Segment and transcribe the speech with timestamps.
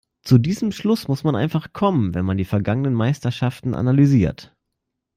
[0.23, 4.51] Zu diesem Schluss muss man einfach kommen, wenn man die vergangenen Meisterschaften analysiert.